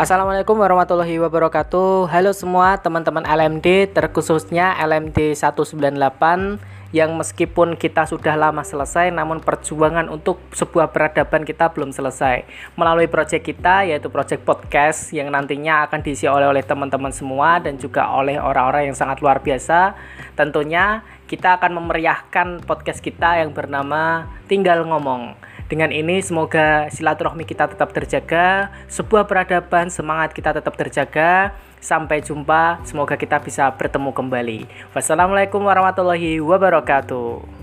[0.00, 2.08] Assalamualaikum warahmatullahi wabarakatuh.
[2.08, 10.08] Halo semua teman-teman LMD terkhususnya LMD 198 yang meskipun kita sudah lama selesai namun perjuangan
[10.08, 12.48] untuk sebuah peradaban kita belum selesai.
[12.80, 17.76] Melalui proyek kita yaitu proyek podcast yang nantinya akan diisi oleh oleh teman-teman semua dan
[17.76, 20.00] juga oleh orang-orang yang sangat luar biasa.
[20.32, 25.36] Tentunya kita akan memeriahkan podcast kita yang bernama Tinggal Ngomong
[25.70, 31.54] dengan ini semoga silaturahmi kita tetap terjaga, sebuah peradaban semangat kita tetap terjaga.
[31.80, 34.68] Sampai jumpa, semoga kita bisa bertemu kembali.
[34.92, 37.59] Wassalamualaikum warahmatullahi wabarakatuh.